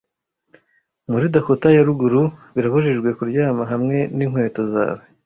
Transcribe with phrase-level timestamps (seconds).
[1.11, 2.21] Muri Dakota ya ruguru
[2.55, 5.01] birabujijwe kuryama hamwe ninkweto zawe